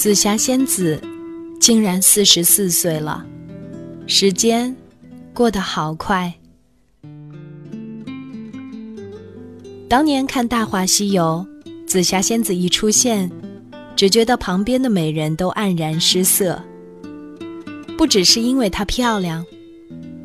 [0.00, 0.98] 紫霞仙子
[1.60, 3.22] 竟然四十四岁了，
[4.06, 4.74] 时间
[5.34, 6.32] 过得好快。
[9.86, 11.46] 当年看《大话西游》，
[11.86, 13.30] 紫霞仙子一出现，
[13.94, 16.58] 只觉得旁边的美人都黯然失色。
[17.98, 19.44] 不只是因为她漂亮，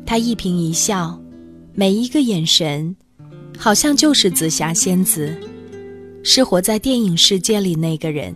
[0.06, 1.20] 她一颦一笑，
[1.74, 2.96] 每一个眼神，
[3.58, 5.36] 好像就是紫霞仙子，
[6.22, 8.34] 是活在电影世界里那个人。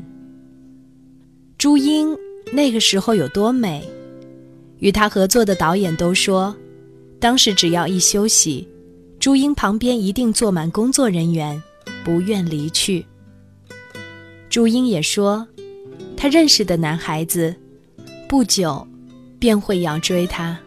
[1.60, 2.16] 朱茵
[2.50, 3.86] 那个时候有多美？
[4.78, 6.56] 与她合作的导演都说，
[7.18, 8.66] 当时只要一休息，
[9.18, 11.62] 朱茵旁边一定坐满工作人员，
[12.02, 13.04] 不愿离去。
[14.48, 15.46] 朱茵也说，
[16.16, 17.54] 她认识的男孩子，
[18.26, 18.88] 不久
[19.38, 20.58] 便会要追她。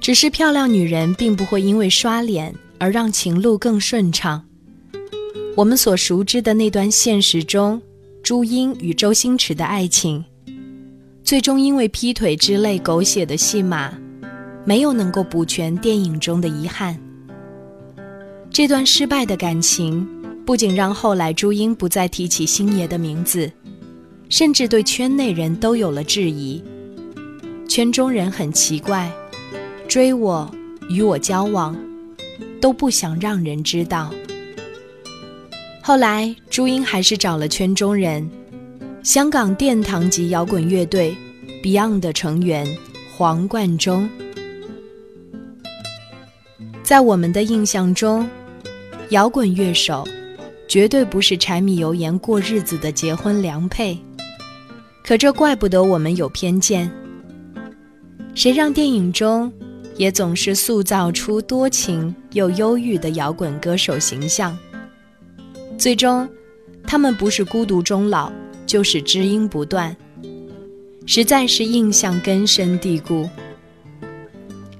[0.00, 4.46] 只是漂亮女人并不会因为刷脸而让情路更顺畅。
[5.56, 7.82] 我们所熟知的那段现实中。
[8.26, 10.24] 朱茵与周星驰的爱情，
[11.22, 13.96] 最终因为劈腿之类狗血的戏码，
[14.64, 16.98] 没有能够补全电影中的遗憾。
[18.50, 20.04] 这段失败的感情，
[20.44, 23.48] 不仅让后来朱茵不再提起星爷的名字，
[24.28, 26.60] 甚至对圈内人都有了质疑。
[27.68, 29.08] 圈中人很奇怪，
[29.86, 30.52] 追我、
[30.88, 31.76] 与我交往，
[32.60, 34.12] 都不想让人知道。
[35.86, 38.28] 后来，朱茵还是找了圈中人，
[39.04, 41.16] 香港殿堂级摇滚乐队
[41.62, 42.66] Beyond 的成员
[43.16, 44.10] 黄贯中。
[46.82, 48.28] 在我们的印象中，
[49.10, 50.04] 摇滚乐手
[50.66, 53.96] 绝对不是柴米油盐过日子的结婚良配。
[55.04, 56.90] 可这怪不得我们有偏见。
[58.34, 59.52] 谁让电影中
[59.96, 64.58] 也总是塑造出多情又忧郁的摇滚歌手形象？
[65.78, 66.28] 最终，
[66.84, 68.32] 他们不是孤独终老，
[68.64, 69.94] 就是知音不断，
[71.04, 73.28] 实在是印象根深蒂固。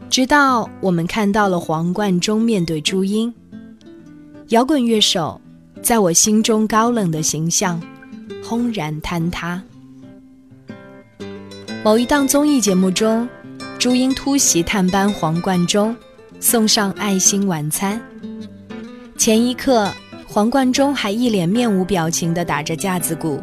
[0.09, 3.33] 直到我们看到了黄贯中面对朱茵，
[4.49, 5.39] 摇滚乐手
[5.83, 7.81] 在我心中高冷的形象
[8.43, 9.63] 轰然坍塌。
[11.85, 13.29] 某一档综艺节目中，
[13.79, 15.95] 朱茵突袭探班黄贯中，
[16.41, 18.01] 送上爱心晚餐，
[19.19, 19.93] 前一刻。
[20.37, 23.43] 黄贯中还一脸面无表情地打着架子鼓，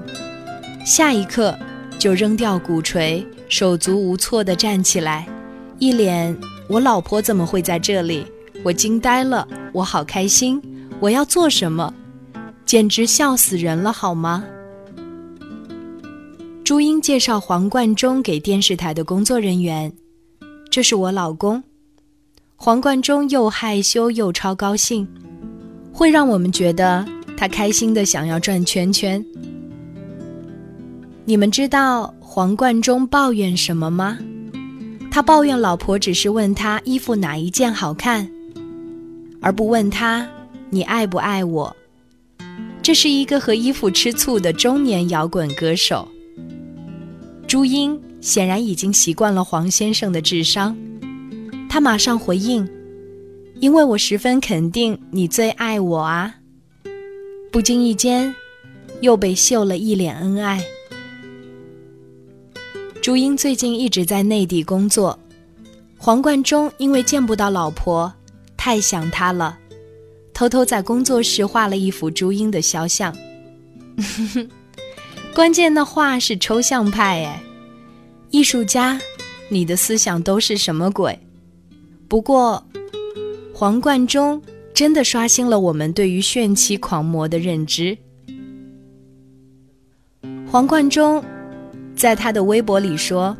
[0.85, 1.57] 下一刻
[1.97, 5.27] 就扔掉鼓槌，手足无措地站起来，
[5.79, 6.37] 一脸
[6.69, 8.27] “我老婆怎么会在这里？
[8.63, 10.61] 我惊呆了，我好开心，
[10.99, 11.91] 我要做什么？
[12.63, 14.43] 简直笑死人了，好吗？”
[16.63, 19.91] 朱茵介绍黄贯中给电视台的工作人员
[20.69, 21.63] ：“这是我老公。”
[22.55, 25.07] 黄贯中又害羞又超高兴。
[25.93, 27.05] 会让我们觉得
[27.37, 29.23] 他开心的想要转圈圈。
[31.23, 34.17] 你们知道黄贯中抱怨什么吗？
[35.11, 38.27] 他抱怨老婆只是问他衣服哪一件好看，
[39.39, 40.27] 而不问他
[40.71, 41.73] 你爱不爱我。
[42.81, 46.05] 这是一个和衣服吃醋的中年摇滚歌手。
[47.47, 50.75] 朱茵显然已经习惯了黄先生的智商，
[51.69, 52.67] 他马上回应。
[53.59, 56.35] 因为我十分肯定你最爱我啊！
[57.51, 58.33] 不经意间，
[58.99, 60.61] 又被秀了一脸恩爱。
[63.01, 65.17] 朱茵最近一直在内地工作，
[65.97, 68.11] 黄贯中因为见不到老婆，
[68.57, 69.57] 太想她了，
[70.33, 73.15] 偷偷在工作室画了一幅朱茵的肖像。
[75.33, 77.43] 关键的画是抽象派哎，
[78.29, 78.99] 艺术家，
[79.49, 81.17] 你的思想都是什么鬼？
[82.09, 82.65] 不过。
[83.63, 84.41] 黄贯中
[84.73, 87.97] 真的刷新了我们对于炫妻狂魔的认知。
[90.45, 91.23] 黄贯中
[91.95, 93.33] 在他的微博里说：“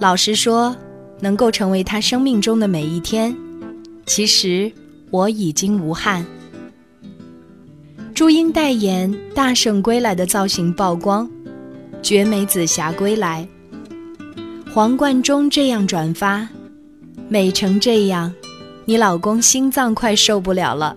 [0.00, 0.74] 老实说，
[1.20, 3.36] 能够成为他生命中的每一天，
[4.06, 4.72] 其实
[5.10, 6.24] 我已经无憾。”
[8.16, 11.30] 朱茵代言《大圣归来》的造型曝光，
[12.00, 13.46] 绝美紫霞归来。
[14.72, 16.48] 黄贯中这样转发，
[17.28, 18.32] 美成这样。
[18.90, 20.96] 你老公心脏快受不了了。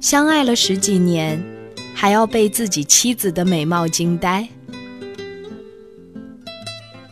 [0.00, 1.40] 相爱了十几年，
[1.94, 4.48] 还要被自己妻子的美貌惊呆。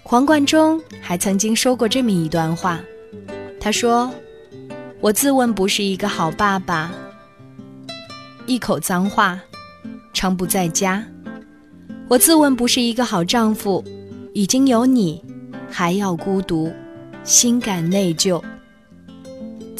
[0.03, 2.81] 黄贯中还曾经说过这么一段话，
[3.61, 4.11] 他说
[5.01, 6.91] ：“我自问不是一个好爸爸，
[8.47, 9.41] 一口脏话，
[10.13, 11.07] 常不在家。
[12.09, 13.85] 我自问不是一个好丈夫，
[14.35, 15.23] 已经有你，
[15.71, 16.73] 还要孤独，
[17.23, 18.43] 心感内疚。”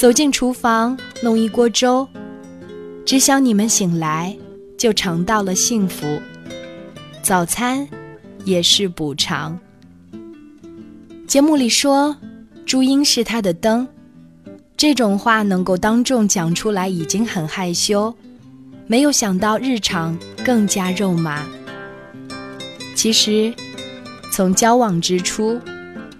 [0.03, 2.09] 走进厨房弄一锅粥，
[3.07, 4.37] 只想你们醒来
[4.77, 6.21] 就尝到了幸福。
[7.23, 7.89] 早餐
[8.45, 9.57] 也是补偿。
[11.29, 12.17] 节目里说，
[12.67, 13.87] 朱茵是他的灯，
[14.77, 18.13] 这种话能够当众讲出来已经很害羞，
[18.89, 21.47] 没有想到日常更加肉麻。
[22.97, 23.55] 其实，
[24.33, 25.61] 从交往之初，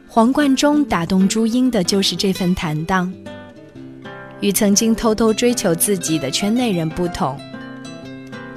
[0.07, 3.13] 黄贯中打动朱茵的就是这份坦荡。
[4.43, 7.39] 与曾经偷偷追求自己的圈内人不同，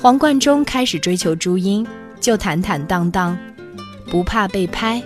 [0.02, 1.86] 黄贯中开始追求朱茵，
[2.20, 3.38] 就坦坦荡荡，
[4.10, 5.02] 不怕被拍，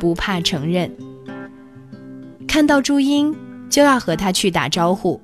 [0.00, 0.90] 不怕承认。
[2.48, 3.32] 看到朱茵
[3.70, 5.20] 就要和她去打招呼，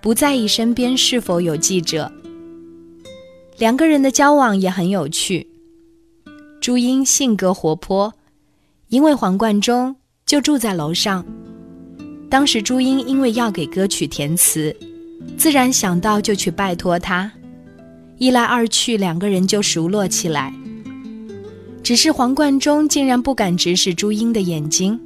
[0.00, 2.10] 不在意身边是否有记者。
[3.58, 5.46] 两个人的交往也很有趣。
[6.60, 8.12] 朱茵性格活泼，
[8.88, 9.94] 因为黄贯中
[10.26, 11.24] 就住在楼上。
[12.28, 14.74] 当时朱茵因为要给歌曲填词，
[15.36, 17.30] 自然想到就去拜托他，
[18.18, 20.52] 一来二去，两个人就熟络起来。
[21.82, 24.98] 只是黄贯中竟然不敢直视朱茵的眼睛，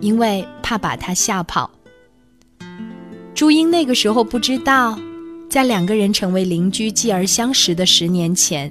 [0.00, 1.70] 因为怕把她吓跑。
[3.34, 4.98] 朱茵那个时候不知道，
[5.48, 8.70] 在两个人成为邻居、继而相识的十年前，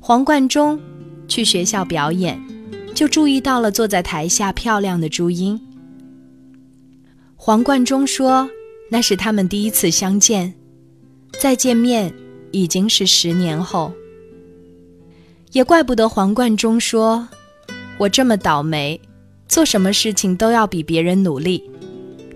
[0.00, 0.78] 黄贯中
[1.28, 2.38] 去学校表演，
[2.92, 5.58] 就注意到了坐在台下漂亮的朱茵。
[7.46, 8.48] 黄贯中说
[8.88, 10.54] ：“那是他们第一次相见，
[11.38, 12.10] 再见面
[12.52, 13.92] 已经是十年后。
[15.52, 17.28] 也怪不得黄贯中说，
[17.98, 18.98] 我这么倒霉，
[19.46, 21.62] 做什么事情都要比别人努力，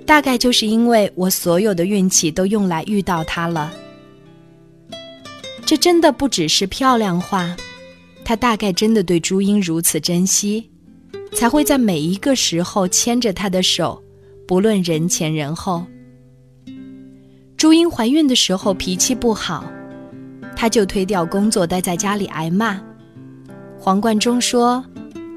[0.04, 3.72] 大概就是因为我所有的运气都用来遇到他了。
[5.64, 7.56] 这真的不只是漂亮话，
[8.26, 10.68] 他大概真的对朱茵如此珍惜，
[11.32, 14.02] 才会在每一个时候牵着她的手。”
[14.48, 15.84] 不论人前人后，
[17.58, 19.70] 朱茵怀孕的时候脾气不好，
[20.56, 22.80] 她就推掉工作待在家里挨骂。
[23.78, 24.82] 黄贯中说：“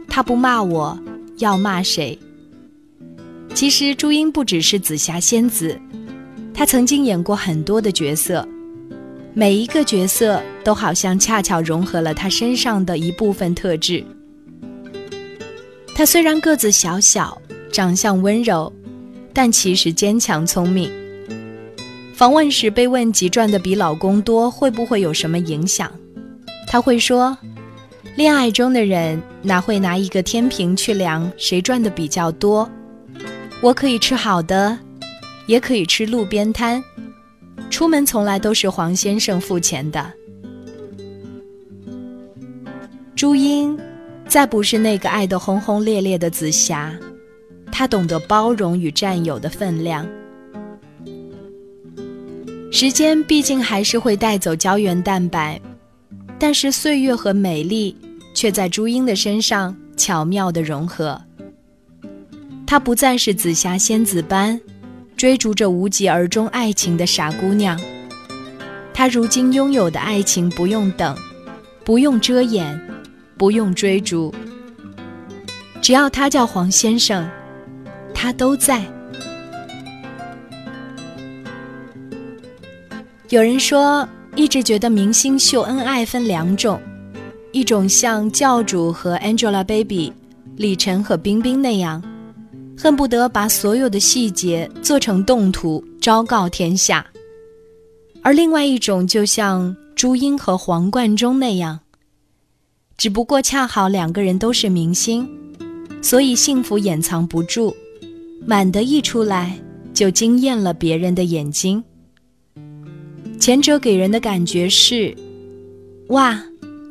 [0.08, 0.98] 她不骂我，
[1.40, 2.18] 要骂谁？”
[3.54, 5.78] 其实朱茵不只是紫霞仙子，
[6.54, 8.48] 她曾经演过很多的角色，
[9.34, 14.02] 每一个角色都好像恰巧融合了她身上的一部分特质。
[15.94, 17.38] 她虽然个子小小，
[17.74, 18.72] 长相温柔。
[19.34, 20.92] 但其实坚强聪明。
[22.14, 25.92] 访问时被问及赚的比老公多会不会有什么影响，
[26.68, 27.36] 他会说
[28.16, 32.70] ：“恋爱中的人哪会拿一个天平去量谁赚的比较多？
[33.60, 34.78] 我可以吃好的，
[35.48, 36.84] 也可以吃路边摊。
[37.70, 40.14] 出门从来都是黄先生付钱的。”
[43.16, 43.80] 朱茵，
[44.28, 46.94] 再不是那个爱得轰轰烈烈的紫霞。
[47.72, 50.06] 他懂得包容与占有的分量。
[52.72, 55.60] 时间毕竟还是会带走胶原蛋白，
[56.40, 57.96] 但是岁月和美丽
[58.34, 61.22] 却在朱茵的身上巧妙的融合。
[62.66, 64.60] 她不再是紫霞仙子般
[65.18, 67.78] 追逐着无疾而终爱情的傻姑娘，
[68.94, 71.14] 她如今拥有的爱情不用等，
[71.84, 72.80] 不用遮掩，
[73.38, 74.34] 不用追逐，
[75.82, 77.30] 只要他叫黄先生。
[78.22, 78.86] 他都在。
[83.30, 86.80] 有人说，一直觉得明星秀恩爱分两种，
[87.52, 90.14] 一种像教主和 Angelababy、
[90.56, 92.00] 李晨和冰冰那样，
[92.78, 97.04] 恨不得把所有的细节做成动图昭告天下；
[98.22, 101.80] 而另外一种就像朱茵和黄贯中那样，
[102.98, 105.28] 只不过恰好两个人都是明星，
[106.04, 107.76] 所以幸福掩藏不住。
[108.46, 109.58] 满的一出来，
[109.94, 111.84] 就惊艳了别人的眼睛。
[113.40, 115.16] 前者给人的感觉是，
[116.10, 116.42] 哇，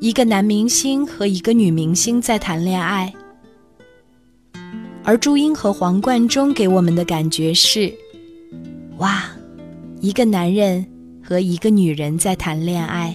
[0.01, 3.13] 一个男明星和一个女明星在谈恋爱；
[5.05, 7.93] 而朱茵和黄贯中给我们的感觉是，
[8.99, 9.25] 哇，
[10.01, 10.85] 一个男人
[11.23, 13.15] 和一个女人在谈恋爱。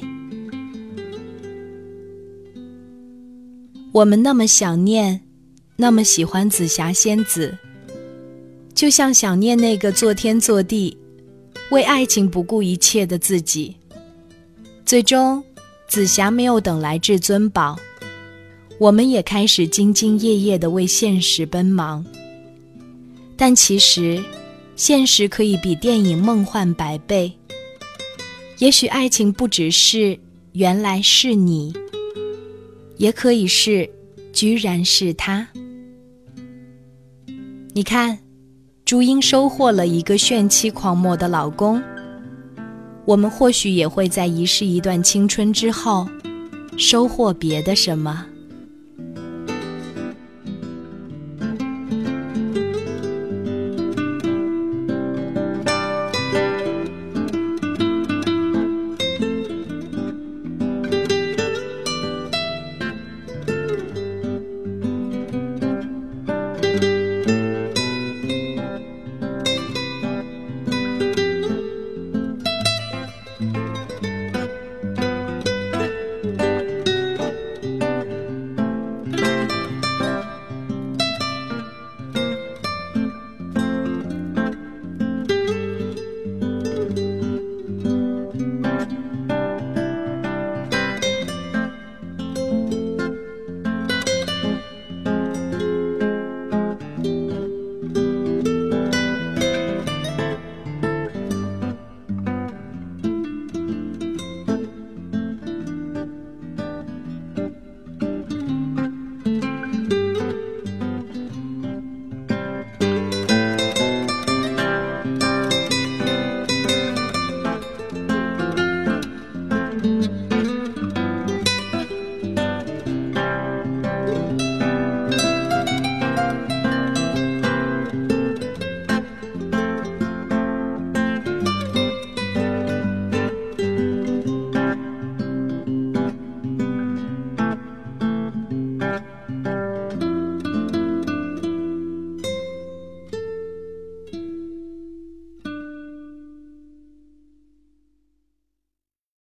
[3.91, 5.21] 我们那么想念，
[5.77, 7.57] 那么喜欢紫霞仙子。
[8.75, 10.95] 就像想念那个做天做地、
[11.71, 13.73] 为爱情不顾一切的自己。
[14.85, 15.41] 最终，
[15.87, 17.79] 紫霞没有等来至尊宝，
[18.77, 22.05] 我们也开始兢兢业业的为现实奔忙。
[23.37, 24.21] 但其实，
[24.75, 27.31] 现实可以比电影梦幻百倍。
[28.57, 30.19] 也许爱情不只是
[30.51, 31.73] 原来是你，
[32.97, 33.89] 也可以是
[34.33, 35.47] 居然是他。
[37.73, 38.19] 你看。
[38.85, 41.81] 朱茵收获了一个炫妻狂魔的老公，
[43.03, 46.07] 我们或许也会在遗失一段青春之后，
[46.77, 48.27] 收获别的什么。